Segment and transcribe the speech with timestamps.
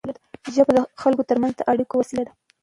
[0.53, 2.33] ژبه د خلکو ترمنځ د اړیکو وسیله ده.